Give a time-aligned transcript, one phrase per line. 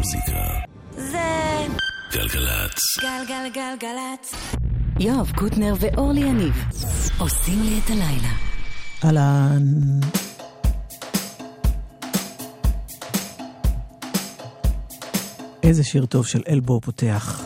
[0.00, 0.60] מוזיקה.
[0.96, 1.18] זה...
[2.12, 2.80] גלגלצ.
[3.00, 4.34] גלגלגלגלצ.
[5.00, 6.64] יואב קוטנר ואורלי יניב
[7.18, 8.32] עושים לי את הלילה.
[9.04, 9.62] אהלן.
[15.62, 17.42] איזה שיר טוב של אלבו פותח.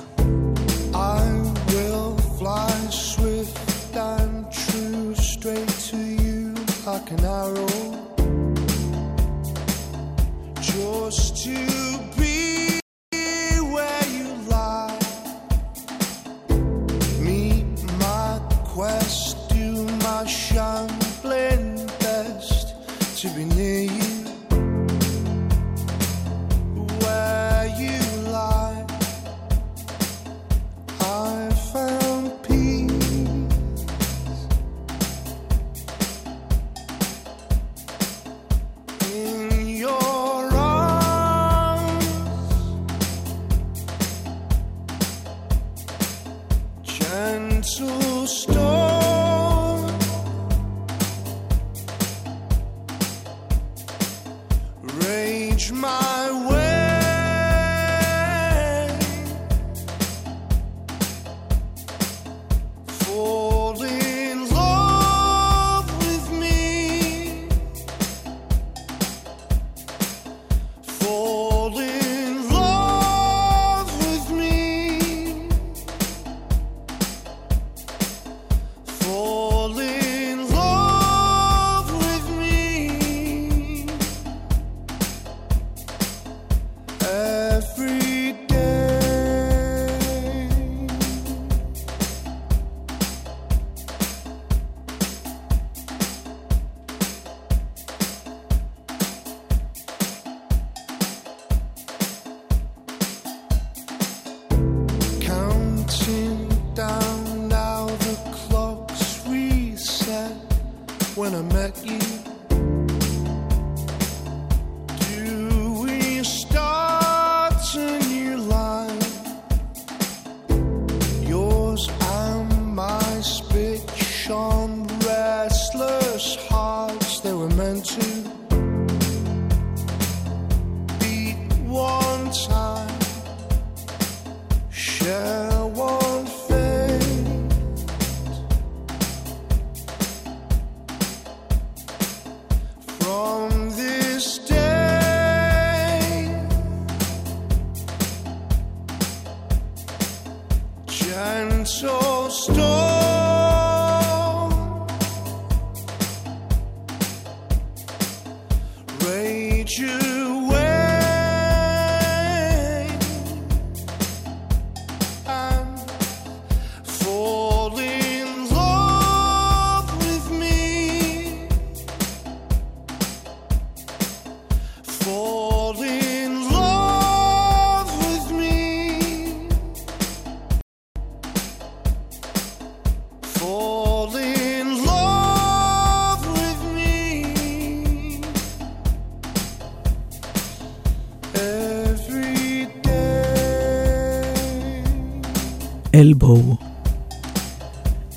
[195.95, 196.65] elbow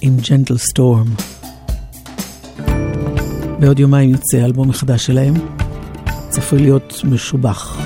[0.02, 1.08] עם ג'נטל סטורם.
[3.60, 5.34] בעוד יומיים יוצא אלבום מחדש שלהם,
[6.30, 7.78] צפוי להיות משובח.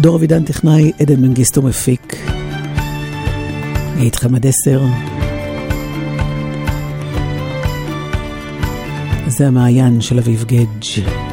[0.00, 2.16] דור אבידן טכנאי, עדן מנגיסטו מפיק.
[3.96, 4.82] אני איתכם עד עשר.
[9.26, 11.29] זה המעיין של אביב גדג'.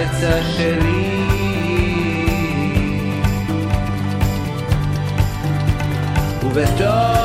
[0.00, 1.26] באמצע שלי
[6.44, 7.19] ובתוך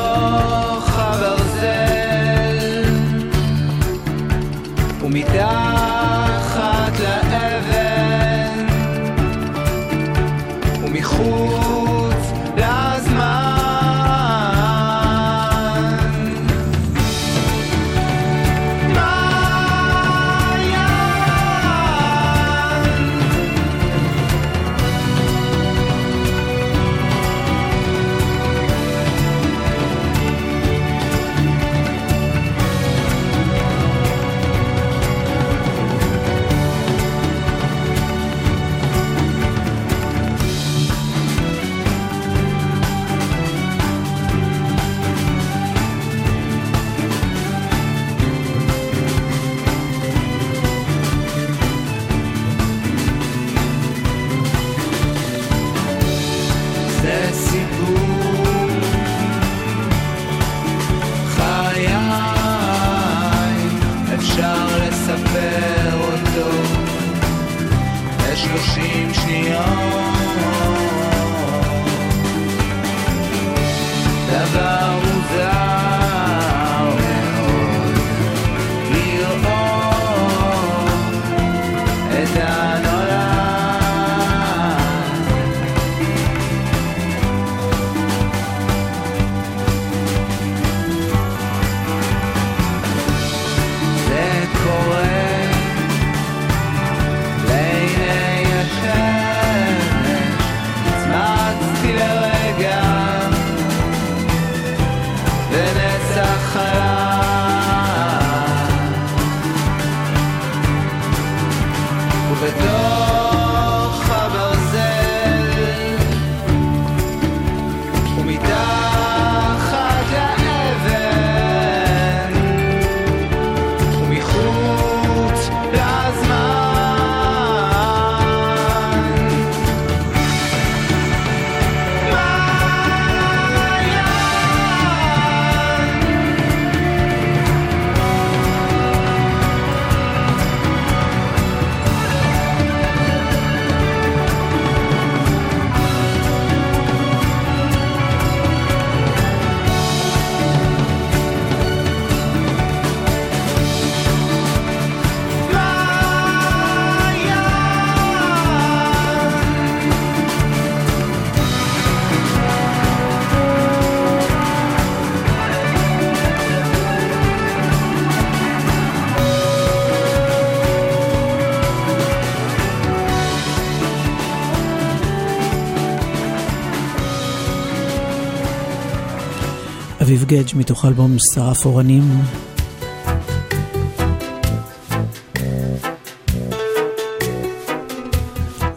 [180.36, 182.02] גדג' מתוך אלבום שרף אורנים.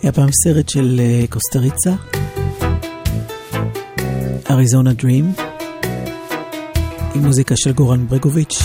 [0.03, 1.93] היה פעם סרט של אה, קוסטה ריצה,
[4.49, 5.33] אריזונה דרים,
[7.15, 8.59] עם מוזיקה של גורן ברגוביץ'.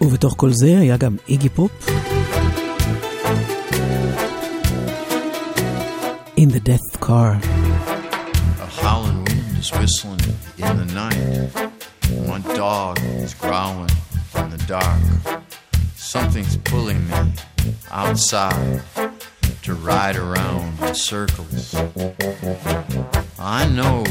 [0.00, 2.03] ובתוך כל זה היה גם איגי פופ.
[6.44, 7.40] In the Death Car.
[7.42, 10.20] A howling wind is whistling
[10.58, 11.48] in the night.
[12.28, 13.88] One dog is growling
[14.36, 15.00] in the dark.
[15.94, 17.32] Something's pulling me
[17.90, 18.82] outside
[19.62, 21.74] to ride around in circles.
[23.38, 24.04] I know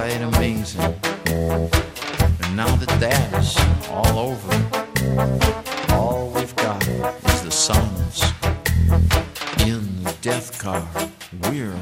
[0.00, 0.80] quite amazing.
[1.26, 3.54] And now that that is
[3.90, 4.52] all over,
[5.94, 8.22] all we've got is the silence.
[9.66, 10.88] In the death car,
[11.42, 11.76] we're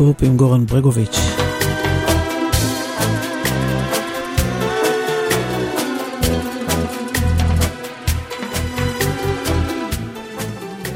[0.00, 1.18] פופ עם גורן ברגוביץ'.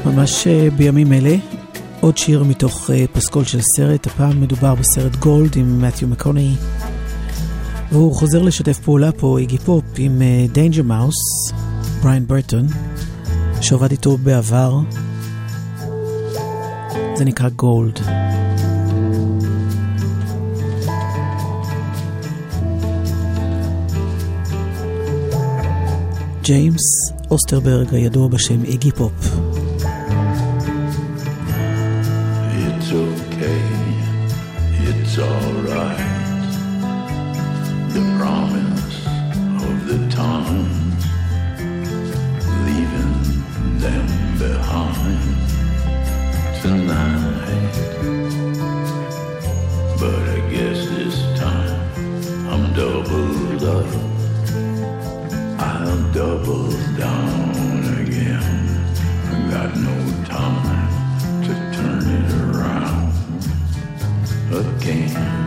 [0.05, 1.35] ממש אה, בימים אלה,
[2.01, 6.55] עוד שיר מתוך אה, פסקול של סרט, הפעם מדובר בסרט גולד עם מתיו מקוני,
[7.91, 10.21] והוא חוזר לשתף פעולה פה, איגי פופ, עם
[10.51, 11.51] דיינג'ר מאוס,
[12.03, 12.67] בריין ברטון,
[13.61, 14.79] שעבד איתו בעבר.
[17.15, 18.24] זה נקרא גולד.
[26.44, 29.12] ג'יימס אוסטרברג הידוע בשם איגי פופ.
[32.62, 33.64] It's okay,
[34.88, 36.52] it's alright.
[37.94, 38.98] The promise
[39.66, 40.72] of the time,
[42.66, 43.14] leaving
[43.84, 44.06] them
[44.44, 45.20] behind
[46.62, 47.30] tonight.
[56.37, 58.43] I'll down again.
[59.31, 63.13] I got no time to turn it around
[64.51, 65.44] again.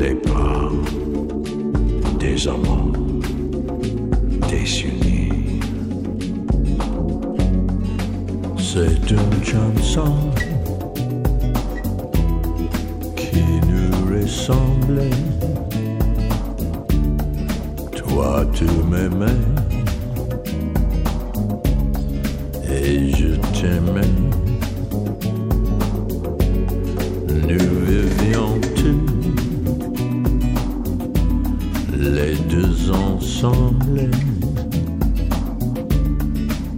[0.00, 0.70] Les pas
[2.18, 2.92] des amants
[4.48, 5.60] désunis.
[8.58, 10.14] C'est une chanson
[13.16, 15.02] qui nous ressemble.
[17.96, 19.26] Toi, tu m'aimais.
[22.70, 24.47] Et je t'aimais.
[33.38, 34.10] ressemblait,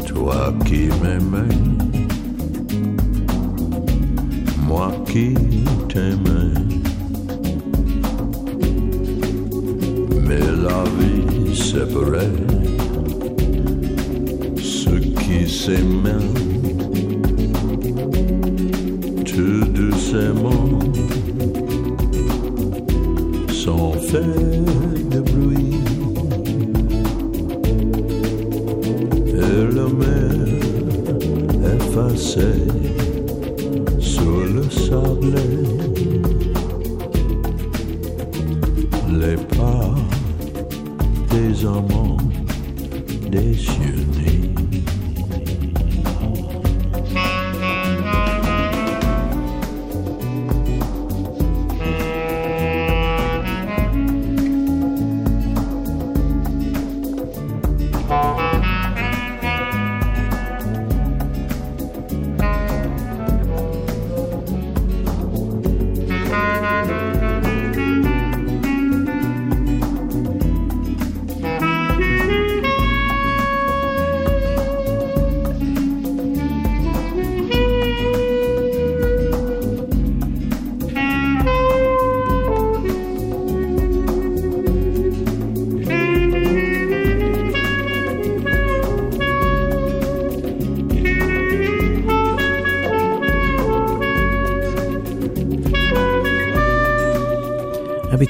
[0.06, 1.69] toi qui m'aimais.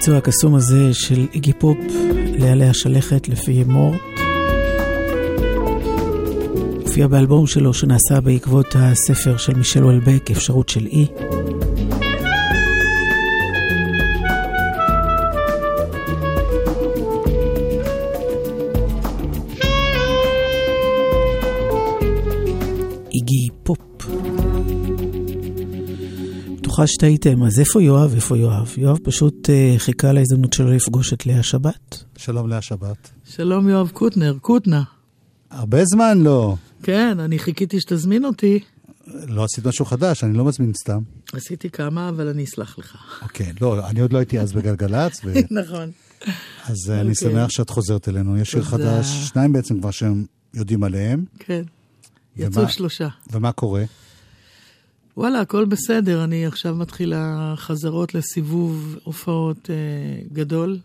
[0.00, 1.76] הביצוע הקסום הזה של איגי פופ,
[2.38, 4.00] לעלי השלכת לפי מורט.
[6.82, 11.06] הופיע באלבום שלו שנעשה בעקבות הספר של מישל וולבק, אפשרות של אי.
[11.06, 11.39] E.
[26.80, 27.42] בטוחה שטעיתם.
[27.42, 28.14] אז איפה יואב?
[28.14, 28.74] איפה יואב?
[28.78, 32.04] יואב פשוט אה, חיכה להזדמנות שלו לפגוש את לאה שבת.
[32.16, 33.10] שלום לאה שבת.
[33.24, 34.82] שלום יואב קוטנר, קוטנה.
[35.50, 36.56] הרבה זמן לא.
[36.82, 38.60] כן, אני חיכיתי שתזמין אותי.
[39.06, 41.02] לא עשית משהו חדש, אני לא מזמין סתם.
[41.32, 42.96] עשיתי כמה, אבל אני אסלח לך.
[43.22, 45.20] אוקיי, לא, אני עוד לא הייתי אז בגלגלצ.
[45.24, 45.34] ו...
[45.60, 45.90] נכון.
[46.64, 47.30] אז אה, אני אוקיי.
[47.30, 48.38] שמח שאת חוזרת אלינו.
[48.38, 51.24] יש שיר חדש, שניים בעצם כבר שהם יודעים עליהם.
[51.38, 51.62] כן,
[52.36, 53.08] יצאו שלושה.
[53.32, 53.84] ומה קורה?
[55.20, 56.24] וואלה, הכל בסדר.
[56.24, 59.74] אני עכשיו מתחילה חזרות לסיבוב הופעות אה,
[60.32, 60.78] גדול,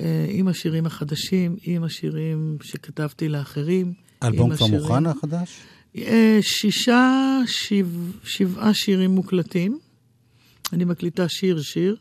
[0.00, 3.92] אה, עם השירים החדשים, עם השירים שכתבתי לאחרים.
[4.22, 5.60] אלבום כבר השירים- מוכן החדש?
[5.96, 7.88] אה, שישה, שבע,
[8.24, 9.78] שבעה שירים מוקלטים.
[10.72, 11.96] אני מקליטה שיר-שיר.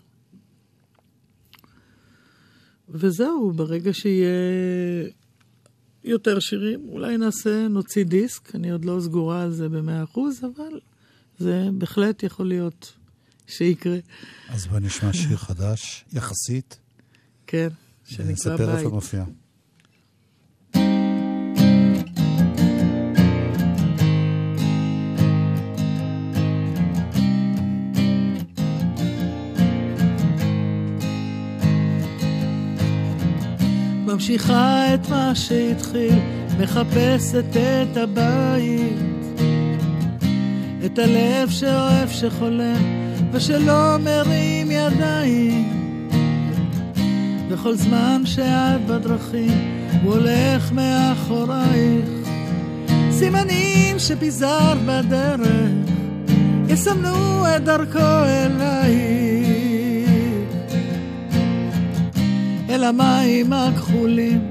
[2.90, 4.30] וזהו, ברגע שיהיה
[6.04, 8.56] יותר שירים, אולי נעשה, נוציא דיסק.
[8.56, 10.80] אני עוד לא סגורה על זה במאה אחוז, אבל
[11.38, 12.94] זה בהחלט יכול להיות
[13.48, 13.98] שיקרה.
[14.50, 16.80] אז בוא נשמע שיר חדש, יחסית,
[17.48, 17.68] כן,
[18.06, 18.70] שנקרא בית.
[18.70, 19.24] איפה מופיע.
[34.06, 36.16] ממשיכה את מה שהתחיל,
[36.60, 39.17] מחפשת את הבית,
[40.94, 42.82] את הלב שאוהב שחולם,
[43.32, 45.70] ושלא מרים ידיים.
[47.50, 49.52] וכל זמן שאת בדרכים,
[50.04, 52.10] הוא הולך מאחורייך.
[53.12, 55.72] סימנים שפיזרת בדרך,
[56.68, 60.10] יסמנו את דרכו אלייך.
[62.70, 64.42] אל המים הכחולים,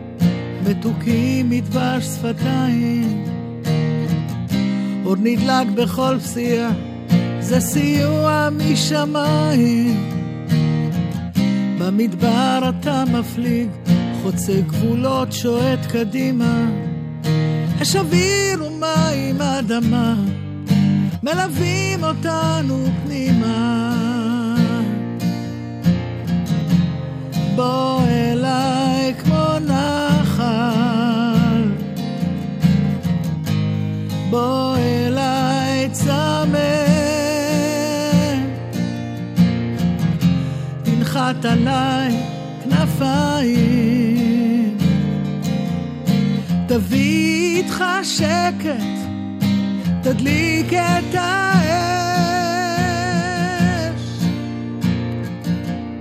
[0.66, 3.36] מתוקים מדבש שפתיים.
[5.07, 6.71] עוד נדלק בכל פסיעה,
[7.40, 10.11] זה סיוע משמיים.
[11.79, 13.69] במדבר אתה מפליג,
[14.23, 16.69] חוצה גבולות, שועט קדימה.
[17.83, 20.14] אש אוויר ומים אדמה,
[21.23, 23.92] מלווים אותנו פנימה.
[27.57, 30.06] בוא אליי כמו נחל,
[41.40, 42.12] תנחת עליי
[42.64, 43.96] כנפיים,
[46.68, 48.85] תביא איתך שקט,
[50.03, 51.57] תדליק את האש.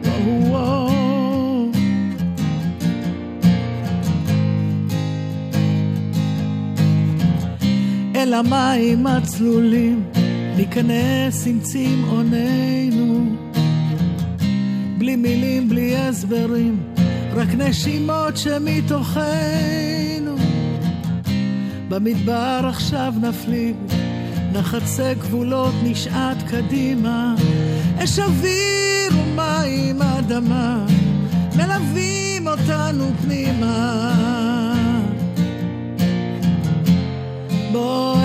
[0.04, 1.72] וואו, וואו.
[8.16, 10.04] אל המים הצלולים,
[10.58, 13.45] ניכנס עם צמאוננו.
[15.06, 16.84] בלי מילים, בלי הסברים,
[17.36, 19.06] רק נשימות שמתוכנו.
[21.90, 23.76] במדבר עכשיו נפליג,
[24.54, 27.36] נחצה גבולות, נשעט קדימה.
[27.98, 30.86] אש אוויר ומים אדמה,
[31.56, 34.12] מלווים אותנו פנימה.
[37.72, 38.25] בוא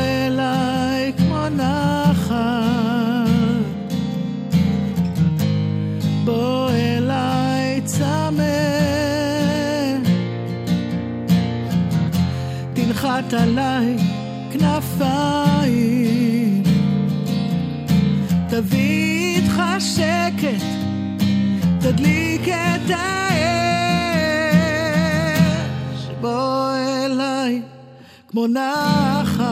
[13.21, 13.97] תנחת עליי
[14.53, 15.83] כנפיים,
[18.49, 20.65] תביא איתך שקט,
[21.81, 23.21] תדליק את האש,
[26.21, 27.63] בוא אליי
[28.29, 29.51] כמו נחל.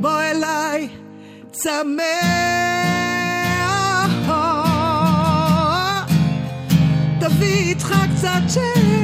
[0.00, 0.88] בוא אליי,
[1.50, 2.02] צמא.
[7.20, 9.03] תביא איתך קצת שקט,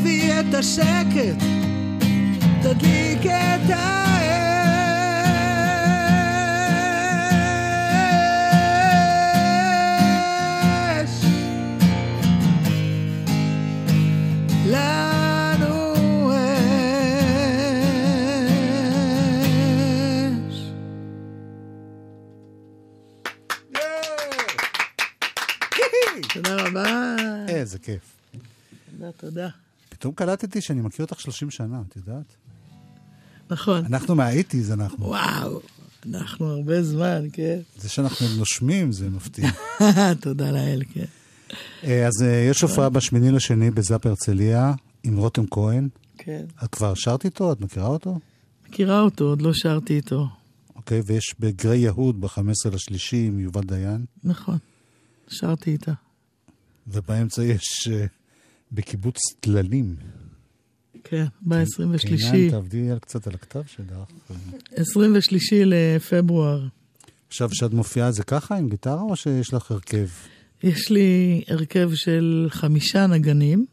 [0.00, 1.42] תביא את השקט,
[2.62, 4.00] תדליק את האש.
[14.66, 16.30] לנו
[20.48, 20.58] אש.
[26.34, 26.86] תודה רבה.
[27.48, 28.16] איזה כיף.
[28.90, 29.48] תודה, תודה.
[30.00, 32.36] פתאום קלטתי שאני מכיר אותך 30 שנה, את יודעת?
[33.50, 33.84] נכון.
[33.84, 35.06] אנחנו מהאיטיז, אנחנו.
[35.06, 35.60] וואו,
[36.06, 37.58] אנחנו הרבה זמן, כן.
[37.76, 39.50] זה שאנחנו נושמים זה מפתיע.
[40.22, 41.04] תודה לאל, כן.
[41.84, 45.88] אה, אז אה, יש הופעה בשמיני לשני בזאפ הרצליה עם רותם כהן.
[46.18, 46.44] כן.
[46.64, 47.52] את כבר שרת איתו?
[47.52, 48.18] את מכירה אותו?
[48.68, 50.28] מכירה אותו, עוד לא שרתי איתו.
[50.76, 54.04] אוקיי, ויש בגרי יהוד ב-15 לשלישי עם יובל דיין.
[54.24, 54.58] נכון.
[55.28, 55.92] שרתי איתה.
[56.86, 58.06] ובאמצע יש אה,
[58.72, 59.96] בקיבוץ טללים.
[61.04, 62.08] כן, ב-23.
[62.32, 63.88] עינת, תעבדי על- קצת על הכתב שלך.
[64.76, 65.32] 23
[65.66, 66.66] לפברואר.
[67.28, 70.06] עכשיו, כשאת מופיעה זה ככה, עם גיטרה, או שיש לך הרכב?
[70.62, 73.66] יש לי הרכב של חמישה נגנים,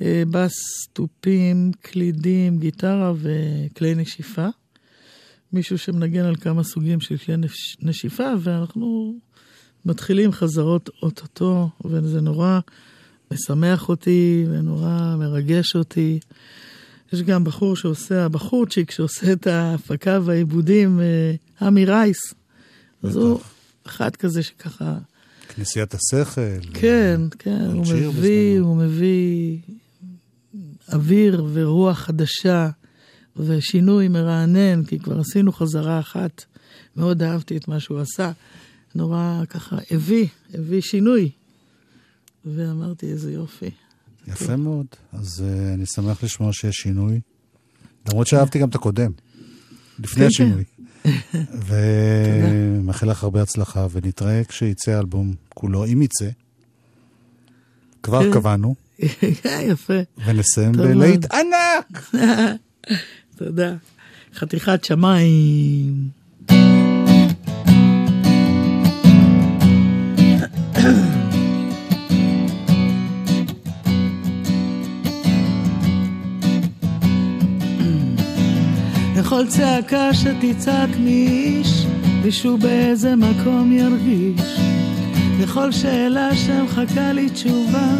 [0.00, 0.52] אה, בס,
[0.92, 4.46] תופים, קלידים, גיטרה וכלי נשיפה.
[5.52, 9.14] מישהו שמנגן על כמה סוגים של כלי נש- נשיפה, ואנחנו
[9.84, 12.60] מתחילים חזרות אוטוטו, וזה נורא
[13.32, 16.18] משמח אותי ונורא מרגש אותי.
[17.12, 22.34] יש גם בחור שעושה, הבחורצ'יק שעושה את ההפקה והעיבודים, אה, עמי רייס.
[23.02, 23.40] אז הוא
[23.86, 24.98] אחד כזה שככה...
[25.48, 26.40] כנסיית השכל.
[26.74, 28.60] כן, כן, הוא מביא.
[28.60, 29.58] הוא מביא
[30.92, 32.68] אוויר ורוח חדשה
[33.36, 36.44] ושינוי מרענן, כי כבר עשינו חזרה אחת.
[36.96, 38.32] מאוד אהבתי את מה שהוא עשה.
[38.94, 41.30] נורא ככה הביא, הביא שינוי.
[42.44, 43.70] ואמרתי, איזה יופי.
[44.26, 44.86] יפה מאוד.
[45.12, 47.20] אז uh, אני שמח לשמוע שיש שינוי.
[48.08, 49.10] למרות שאהבתי גם את הקודם,
[49.98, 50.64] לפני כן, השינוי.
[51.68, 56.28] ומאחל לך הרבה הצלחה, ונתראה כשיצא האלבום כולו, אם יצא.
[58.02, 58.32] כבר כן.
[58.32, 58.74] קבענו,
[59.70, 61.26] יפה, ונסיים טוב בלהיט.
[61.32, 62.10] ענק!
[63.38, 63.74] תודה.
[64.34, 66.08] חתיכת שמיים.
[79.16, 81.86] לכל צעקה שתצעק מאיש,
[82.24, 84.60] מישהו באיזה מקום ירגיש.
[85.40, 87.96] לכל שאלה שמחכה לי תשובה,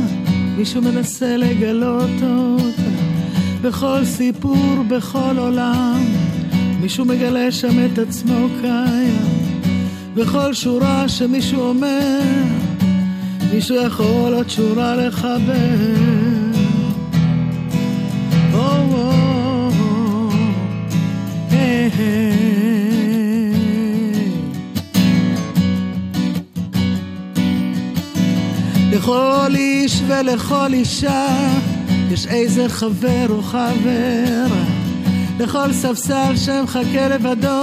[0.57, 2.83] מישהו מנסה לגלות אותה.
[3.63, 6.05] בכל סיפור, בכל עולם,
[6.81, 9.45] מישהו מגלה שם את עצמו קיים.
[10.15, 12.21] בכל שורה שמישהו אומר,
[13.55, 16.34] מישהו יכול עוד שורה לחבר.
[28.93, 31.27] לכל איש ולכל אישה
[32.11, 34.47] יש איזה חבר או חברה.
[35.41, 37.63] לכל ספסל שמחכה לבדו,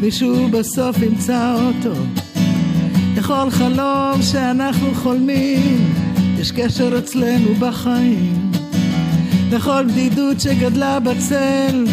[0.00, 2.00] מישהו בסוף ימצא אותו.
[3.16, 5.94] לכל חלום שאנחנו חולמים,
[6.38, 8.50] יש קשר אצלנו בחיים.
[9.52, 11.84] לכל בדידות שגדלה בצל,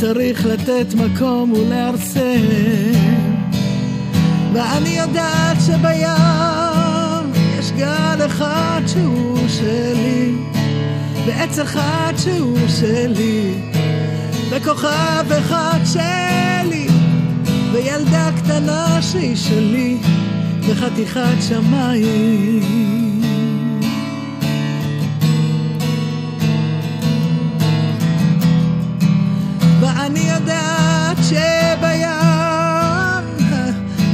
[0.00, 2.40] צריך לתת מקום ולהרסם.
[4.52, 10.34] ואני יודעת שבים יש גל אחד שהוא שלי,
[11.26, 13.54] ועץ אחד שהוא שלי,
[14.50, 16.88] וכוכב אחד שלי,
[17.72, 19.96] וילדה קטנה שהיא שלי,
[20.60, 23.07] וחתיכת שמיים.
[30.48, 32.08] יודעת שבים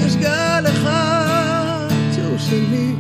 [0.07, 2.95] יש גל אחד שהוא שלי,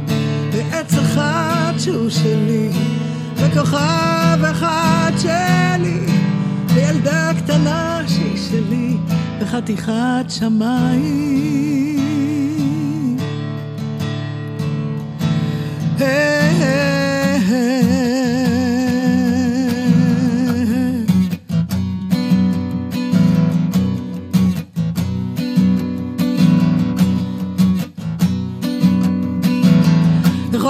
[0.53, 2.69] ועץ אחד שהוא שלי,
[3.37, 6.01] וכוכב אחד שלי,
[6.75, 8.97] וילדה קטנה שהיא שלי,
[9.41, 11.15] וחתיכת שמיים.
[15.99, 17.94] היי, היי, היי.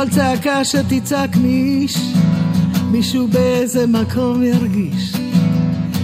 [0.05, 1.97] לכל צעקה שתצעק מאיש,
[2.91, 5.13] מישהו באיזה מקום ירגיש.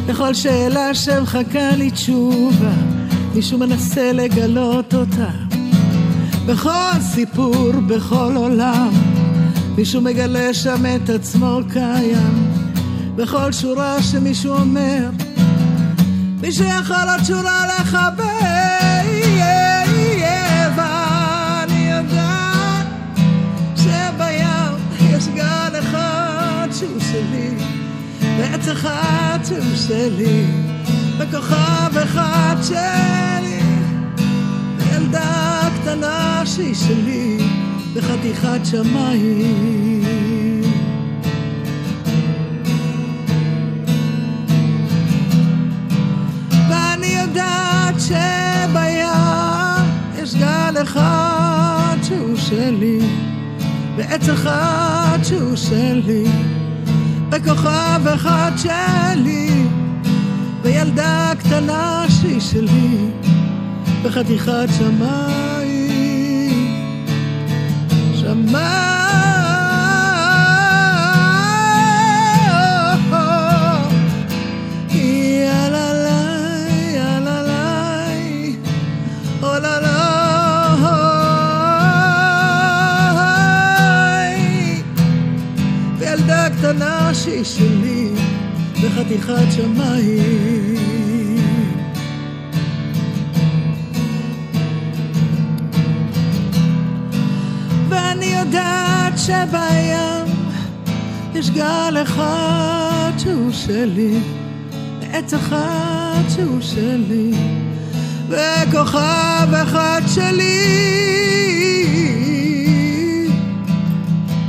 [0.09, 2.73] לכל שאלה שמחכה לי תשובה,
[3.35, 5.31] מישהו מנסה לגלות אותה.
[6.47, 8.91] בכל סיפור, בכל עולם,
[9.77, 12.53] מישהו מגלה שם את עצמו קיים.
[13.17, 15.11] בכל שורה שמישהו אומר,
[16.41, 18.40] מישהו יכול עוד שורה לחבר.
[27.21, 27.51] שלי,
[28.39, 30.45] ועץ אחד שהוא שלי,
[31.19, 33.61] וכוכב אחד שלי,
[34.77, 37.39] וילדה קטנה שהיא שלי,
[37.95, 40.03] בחתיכת שמיים.
[46.71, 49.11] ואני יודעת שבים
[50.23, 53.01] יש גל אחד שהוא שלי,
[53.97, 56.25] ועץ אחד שהוא שלי,
[57.43, 59.65] וכוכב אחד שלי,
[60.63, 62.97] וילדה קטנה שהיא שלי,
[64.03, 66.21] בחתיכת שמיים.
[68.15, 69.00] שמיים.
[87.25, 88.09] שהיא שלי
[88.83, 90.77] בחתיכת שמיים.
[97.89, 100.35] ואני יודעת שבים
[101.35, 104.19] יש גל אחד שהוא שלי,
[105.13, 107.33] עץ אחד שהוא שלי,
[108.29, 110.61] וכוכב אחד שלי,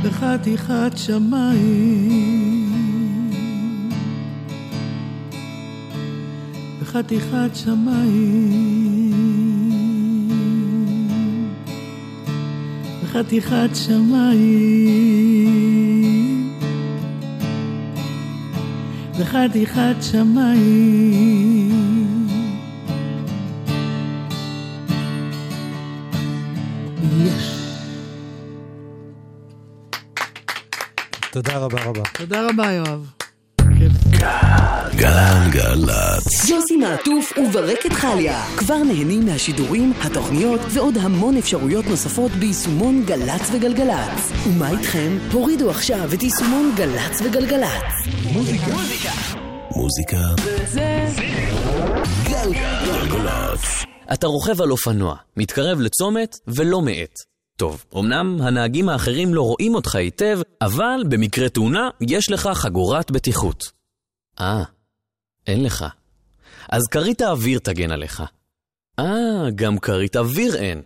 [0.04, 2.51] בחתיכת שמיים.
[6.92, 9.12] בחתיכת שמיים.
[13.02, 14.92] בחתיכת שמיים.
[19.20, 21.72] בחתיכת שמיים.
[27.24, 27.56] יש.
[31.30, 32.02] תודה רבה רבה.
[32.12, 33.12] תודה רבה, יואב.
[35.02, 36.48] גלגלצ.
[36.50, 44.32] יוסי מעטוף וברקת חליה כבר נהנים מהשידורים, התוכניות ועוד המון אפשרויות נוספות ביישומון גל"צ וגלגלצ.
[44.46, 45.18] ומה איתכם?
[45.32, 47.82] הורידו עכשיו את יישומון גל"צ וגלגלצ.
[48.32, 48.66] מוזיקה.
[49.76, 50.16] מוזיקה.
[50.66, 51.06] זה...
[52.24, 53.84] גלגלצ.
[54.12, 57.14] אתה רוכב על אופנוע, מתקרב לצומת ולא מאט.
[57.56, 63.64] טוב, אמנם הנהגים האחרים לא רואים אותך היטב, אבל במקרה תאונה יש לך חגורת בטיחות.
[64.40, 64.62] אה,
[65.46, 65.84] אין לך.
[66.68, 68.22] אז כרית האוויר תגן עליך.
[68.98, 70.82] אה, גם כרית אוויר אין.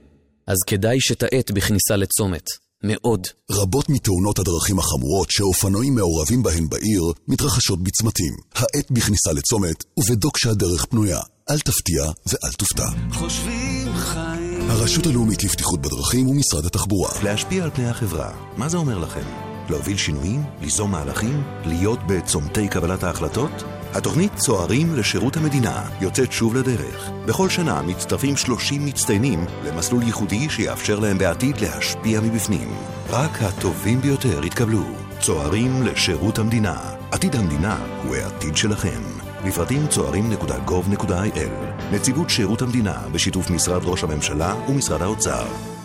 [0.46, 2.44] אז כדאי שתאט בכניסה לצומת.
[2.82, 3.20] מאוד.
[3.50, 8.32] רבות מתאונות הדרכים החמורות שאופנועים מעורבים בהן בעיר מתרחשות בצמתים.
[8.54, 11.20] האט בכניסה לצומת ובדוק שהדרך פנויה.
[11.50, 12.86] אל תפתיע ואל תופתע.
[13.12, 14.70] חושבים חיים.
[14.70, 17.10] הרשות הלאומית לבטיחות בדרכים ומשרד התחבורה.
[17.24, 19.24] להשפיע על פני החברה, מה זה אומר לכם?
[19.70, 20.42] להוביל שינויים?
[20.60, 21.42] ליזום מהלכים?
[21.64, 23.50] להיות בצומתי קבלת ההחלטות?
[23.94, 27.10] התוכנית צוערים לשירות המדינה יוצאת שוב לדרך.
[27.26, 32.68] בכל שנה מצטרפים 30 מצטיינים למסלול ייחודי שיאפשר להם בעתיד להשפיע מבפנים.
[33.10, 34.84] רק הטובים ביותר יתקבלו.
[35.20, 36.76] צוערים לשירות המדינה.
[37.10, 39.02] עתיד המדינה הוא העתיד שלכם.
[39.44, 45.75] לפרטים צוערים.gov.il נציבות שירות המדינה בשיתוף משרד ראש הממשלה ומשרד האוצר.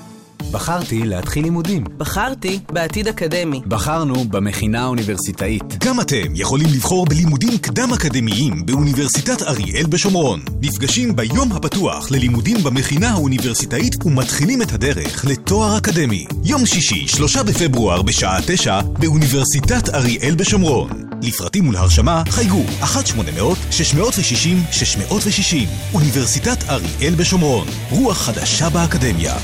[0.51, 1.84] בחרתי להתחיל לימודים.
[1.97, 3.62] בחרתי בעתיד אקדמי.
[3.67, 5.63] בחרנו במכינה האוניברסיטאית.
[5.86, 10.39] גם אתם יכולים לבחור בלימודים קדם-אקדמיים באוניברסיטת אריאל בשומרון.
[10.62, 16.25] נפגשים ביום הפתוח ללימודים במכינה האוניברסיטאית ומתחילים את הדרך לתואר אקדמי.
[16.43, 20.89] יום שישי, שלושה בפברואר בשעה תשע באוניברסיטת אריאל בשומרון.
[21.21, 22.84] לפרטים ולהרשמה חייגו 1-800-660-660
[25.93, 27.67] אוניברסיטת אריאל בשומרון.
[27.91, 29.36] רוח חדשה באקדמיה.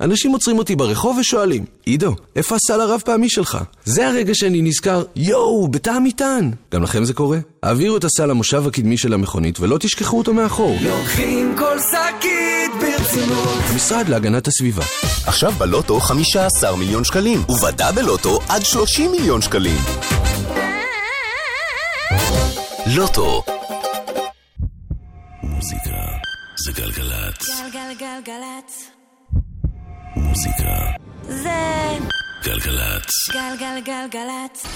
[0.00, 3.58] אנשים עוצרים אותי ברחוב ושואלים, עידו, איפה הסל הרב פעמי שלך?
[3.84, 6.50] זה הרגע שאני נזכר, יואו, בתא המטען.
[6.72, 7.38] גם לכם זה קורה?
[7.62, 10.76] העבירו את הסל למושב הקדמי של המכונית ולא תשכחו אותו מאחור.
[10.82, 13.58] לוקחים כל שקית ברצינות.
[13.72, 14.82] המשרד להגנת הסביבה.
[15.26, 19.80] עכשיו בלוטו 15 מיליון שקלים, ובדאבלוטו עד 30 מיליון שקלים.
[22.96, 23.42] לוטו
[25.42, 25.90] מוזיקה
[26.64, 27.60] זה גלגלצ.
[27.72, 28.95] גלגלגלגלצ.
[30.16, 30.74] מוזיקה
[31.22, 31.50] זה...
[32.44, 33.10] גלגלצ.
[33.32, 34.66] גלגלגלגלצ.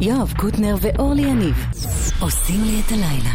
[0.00, 1.66] יואב קוטנר ואורלי יניב
[2.20, 3.32] עושים לי את הלילה.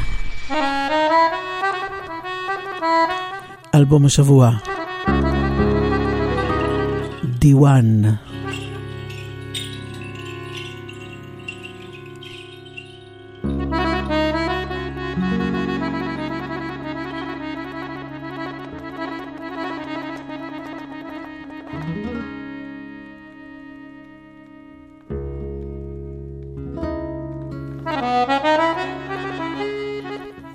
[3.76, 4.52] אלבום השבוע.
[7.24, 8.02] דיוואן.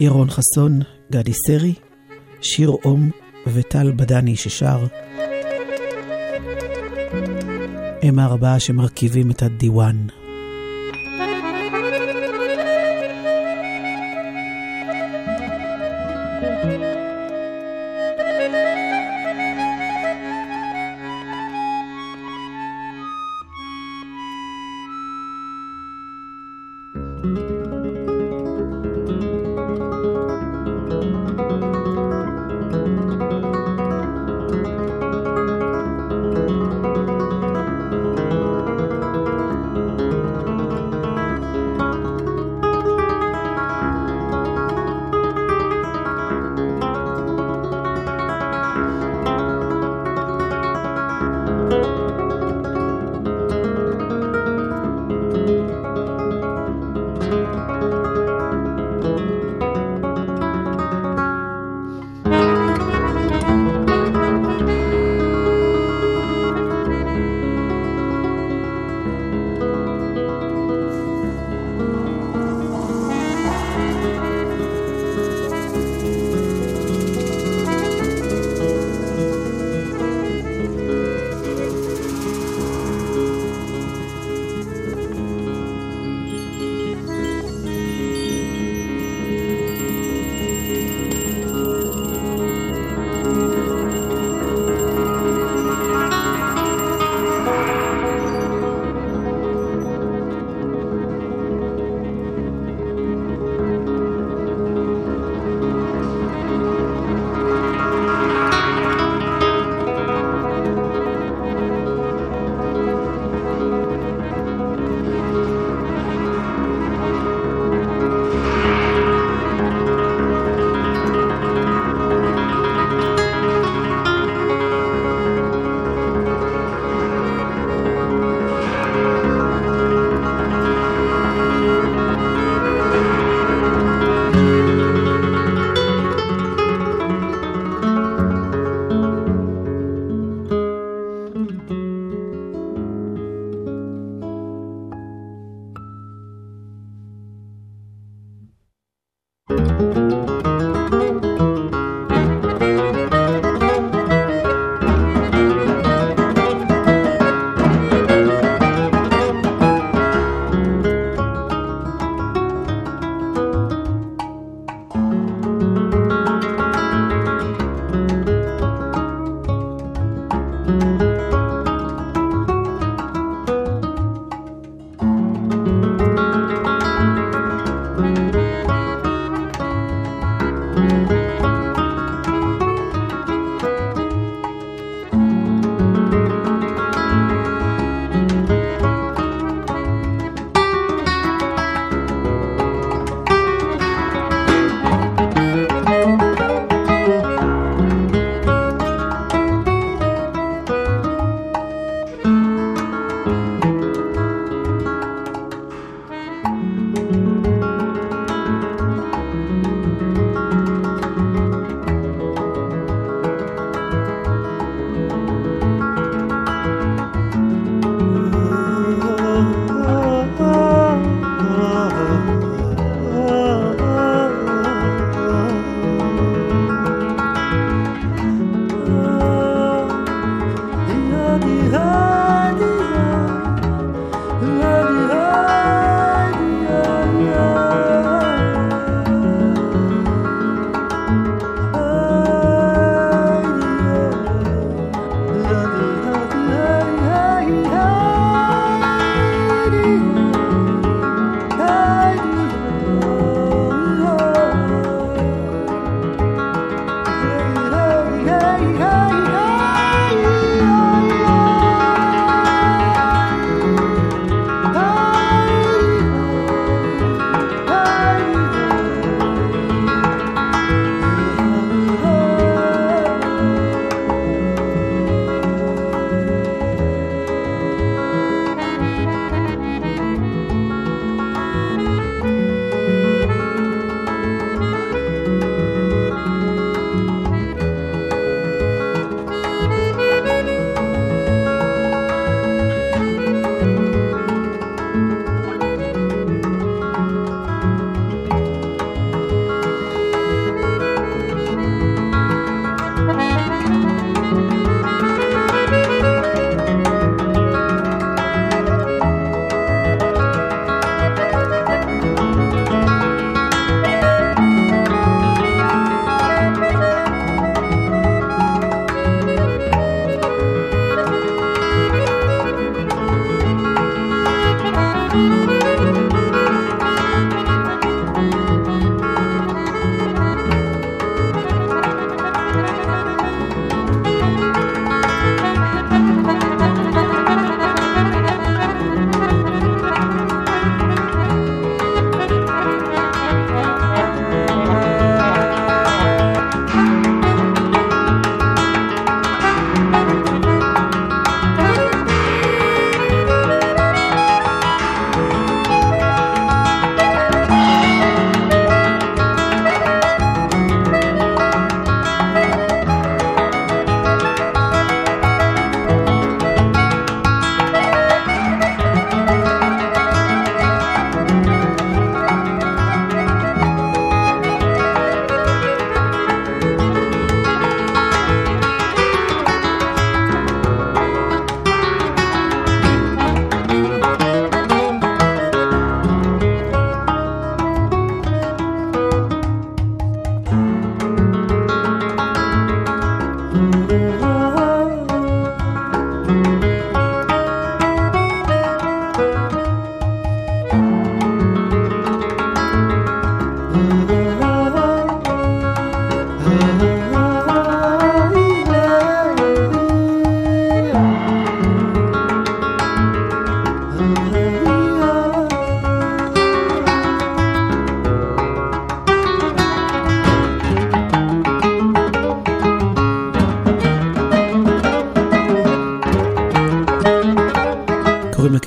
[0.01, 0.81] ירון חסון,
[1.13, 1.75] גדי סרי,
[2.41, 3.11] שיר אום
[3.47, 4.87] וטל בדני ששר.
[8.03, 10.07] הם הארבעה שמרכיבים את הדיוואן.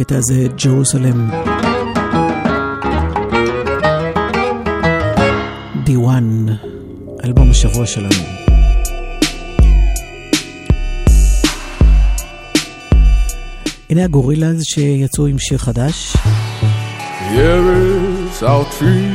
[0.10, 1.30] הקטע הזה, ג'רוסלם.
[5.86, 6.10] D1,
[7.26, 8.24] אלבום השבוע שלנו.
[13.90, 16.16] הנה הגורילאז שיצאו עם שיר חדש.
[17.32, 19.14] Here our tree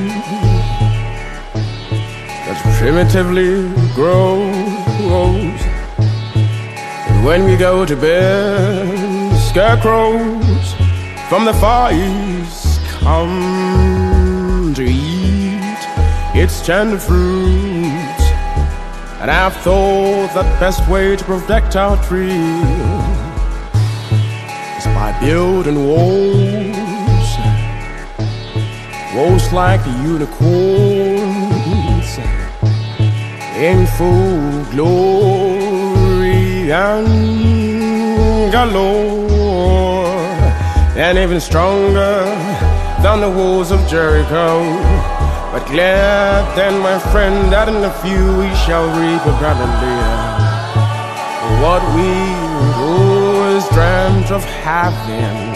[2.47, 3.53] that primitively
[3.99, 5.61] grows.
[7.09, 10.44] And when we go to bed, scarecrows
[11.29, 15.79] from the far east come to eat
[16.35, 18.23] its tender fruit.
[19.21, 22.29] And I've thought that best way to protect our tree
[24.77, 27.31] is by building walls,
[29.15, 31.65] walls like unicorns
[33.57, 40.04] in full glory and galore,
[40.97, 42.25] and even stronger
[43.03, 44.63] than the walls of Jericho.
[45.53, 49.99] But glad then, my friend, that in a few we shall reap abundantly
[51.63, 52.11] what we
[52.83, 55.55] always dreamt of having.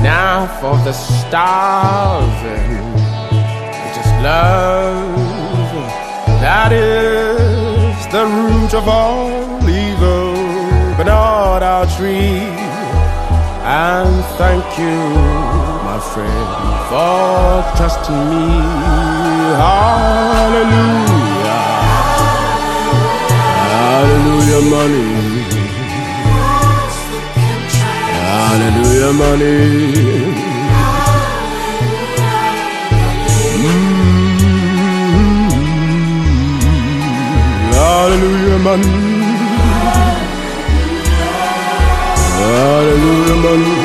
[0.00, 2.82] Enough of the starving,
[3.86, 5.22] it is love
[6.42, 10.34] that is the root of all evil.
[10.96, 12.31] But not our tree.
[14.78, 14.88] You,
[15.84, 16.48] my friend,
[16.88, 18.44] for trusting me.
[19.60, 21.12] Hallelujah.
[23.68, 25.08] Hallelujah, money.
[28.16, 29.56] Hallelujah, money.
[33.62, 34.22] Mm-hmm.
[37.76, 38.82] Hallelujah, man.
[42.40, 43.81] Hallelujah, man.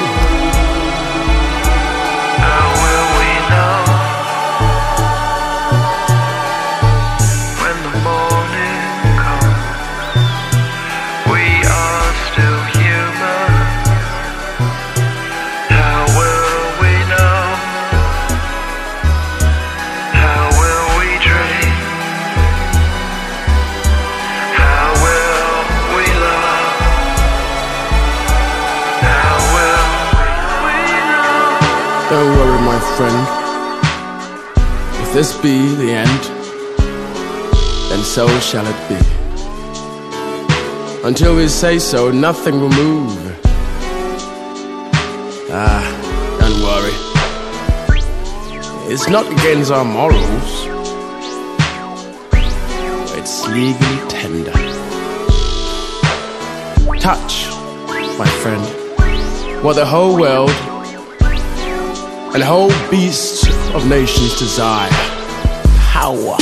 [35.17, 36.23] This be the end,
[37.89, 38.99] then so shall it be.
[41.07, 43.17] Until we say so, nothing will move.
[45.49, 45.83] Ah,
[46.39, 46.93] don't worry.
[48.93, 50.67] It's not against our morals.
[53.17, 54.53] It's legally tender.
[56.99, 57.47] Touch,
[58.19, 58.63] my friend,
[59.63, 60.51] what the whole world
[62.33, 64.89] and whole beasts of nations desire.
[65.91, 66.37] Power.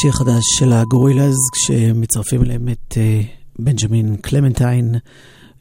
[0.00, 3.20] השיר החדש של הגורילאז, כשמצרפים אליהם את אה,
[3.58, 4.94] בנג'מין קלמנטיין,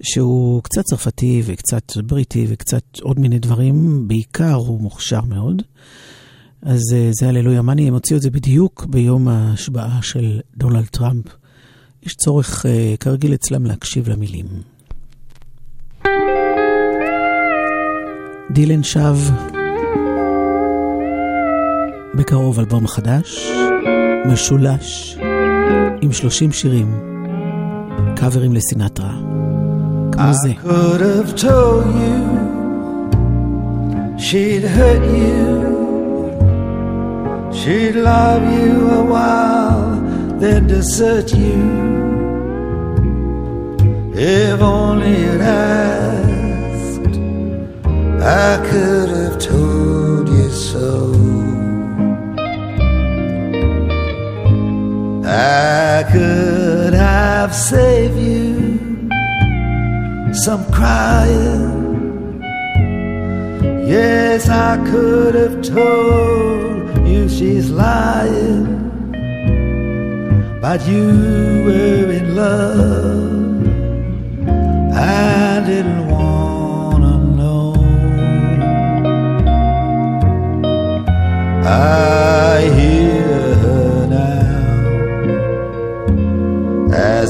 [0.02, 5.62] שהוא קצת צרפתי וקצת בריטי וקצת עוד מיני דברים, בעיקר הוא מוכשר מאוד.
[6.62, 11.26] אז אה, זה הללויה מאני, הם הוציאו את זה בדיוק ביום ההשבעה של דונלד טראמפ.
[12.04, 14.46] יש צורך, אה, כרגיל אצלם, להקשיב למילים.
[18.52, 19.18] דילן שב,
[22.16, 23.52] בקרוב אלבום חדש,
[24.26, 25.18] משולש.
[26.02, 27.00] עם 30 שירים,
[28.16, 29.14] קאברים לסינטרה.
[30.12, 30.54] כמו זה.
[34.30, 35.46] she'd hurt you,
[37.60, 39.92] she'd love you a while,
[40.42, 41.62] then desert you.
[44.14, 47.16] If only you'd asked,
[48.46, 51.09] I could have told you so.
[55.32, 59.08] I could have saved you
[60.34, 62.42] some crying.
[63.88, 68.66] Yes, I could have told you she's lying,
[70.62, 71.06] but you
[71.64, 73.68] were in love.
[74.96, 77.76] I didn't wanna know.
[81.64, 82.39] I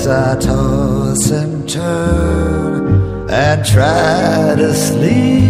[0.10, 5.44] I toss and turn and try to sleep.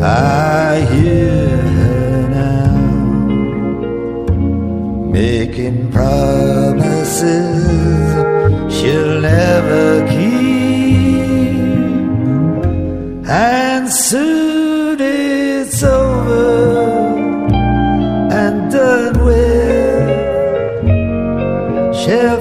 [0.00, 2.76] I hear her now
[5.10, 7.22] making promises
[8.74, 10.51] she'll never keep,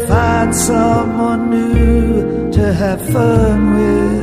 [0.07, 4.21] find someone new to have fun with.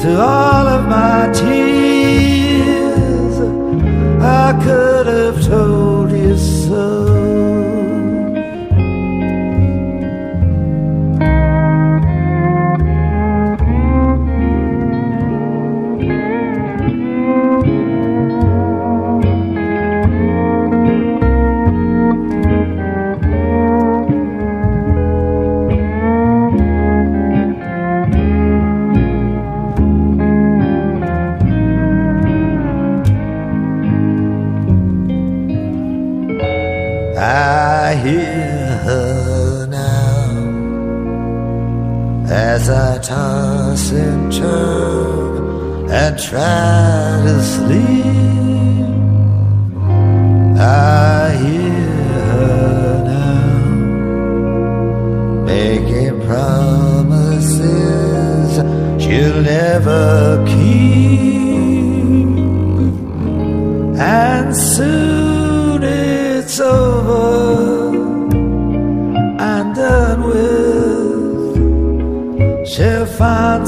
[0.00, 3.36] Through all of my tears,
[4.20, 7.05] I could have told you so.
[43.06, 48.86] Toss and turn and try to sleep.
[50.58, 51.86] I hear
[52.32, 53.58] her now
[55.44, 57.68] making promises
[59.02, 61.46] she'll never keep,
[64.00, 65.15] and soon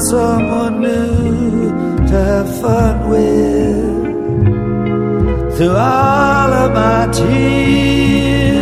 [0.09, 1.69] someone new
[2.09, 3.99] to have fun with.
[5.55, 8.59] Through all of my tears,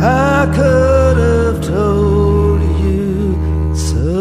[0.00, 3.06] I could have told you
[3.76, 4.16] so.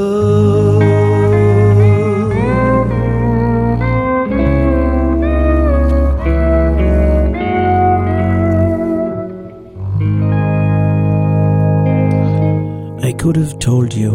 [13.01, 14.11] I could have told you,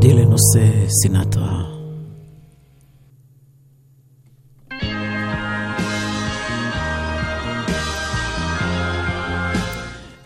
[0.00, 1.62] דילן עושה סינטרה.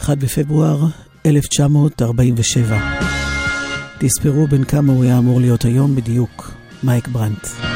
[0.00, 0.78] אחד בפברואר
[1.26, 2.78] 1947.
[3.98, 6.50] תספרו בין כמה הוא היה אמור להיות היום בדיוק,
[6.82, 7.69] מייק ברנט.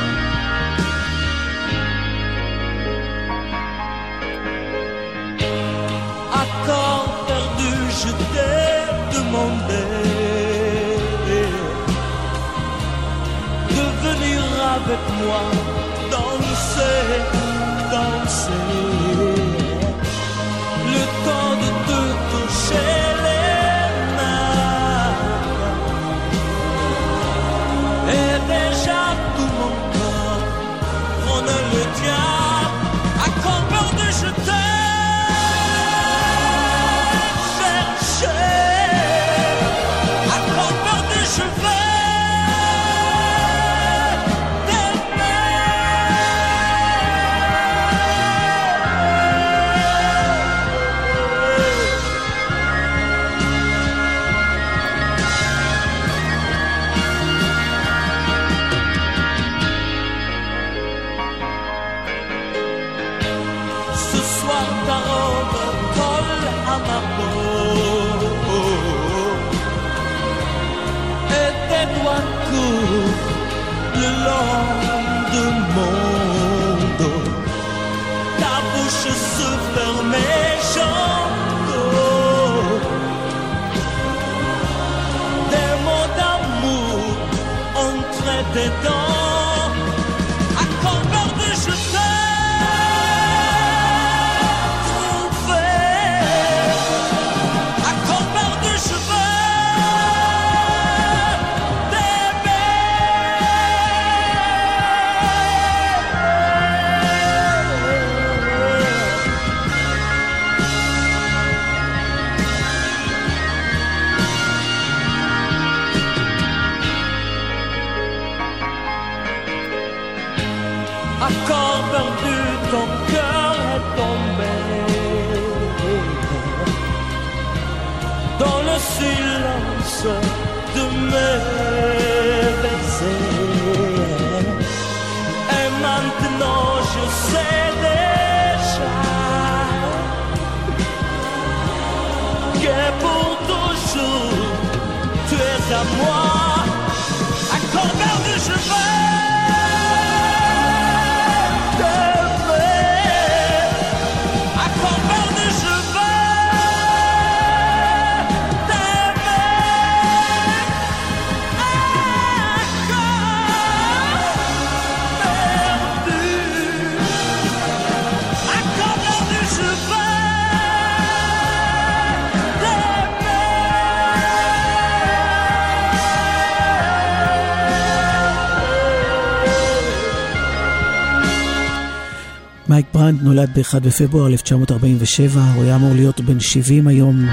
[182.69, 187.27] מייק ברנד נולד ב-1 בפברואר 1947, הוא היה אמור להיות בן 70 היום,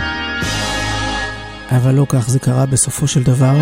[1.72, 3.56] אבל לא כך זה קרה בסופו של דבר.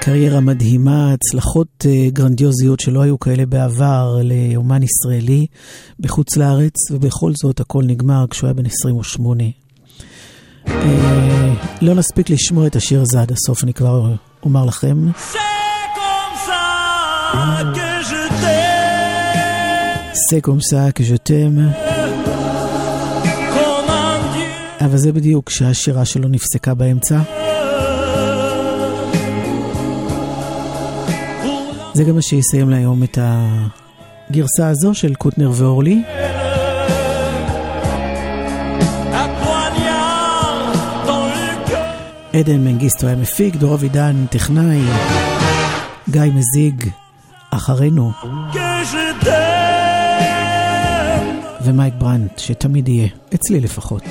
[0.00, 5.46] קריירה מדהימה, הצלחות אה, גרנדיוזיות שלא היו כאלה בעבר לאומן ישראלי
[6.00, 9.44] בחוץ לארץ, ובכל זאת הכל נגמר כשהוא היה בן 28.
[10.68, 14.96] אה, לא נספיק לשמוע את השיר הזה עד הסוף, אני כבר אומר לכם.
[20.12, 21.70] C'est comme ça que je t'aime.
[24.80, 27.18] אבל זה בדיוק כשהשירה שלו נפסקה באמצע.
[31.94, 36.02] זה גם מה שיסיים להיום את הגרסה הזו של קוטנר ואורלי.
[42.32, 44.80] עדן מנגיסטו היה מפיק, דור אבידן טכנאי,
[46.10, 46.90] גיא מזיג
[47.50, 48.12] אחרינו,
[51.64, 54.02] ומייק ברנט, שתמיד יהיה, אצלי לפחות.